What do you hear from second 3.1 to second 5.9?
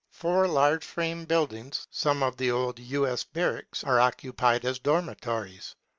barracks, are occupied as dormitories.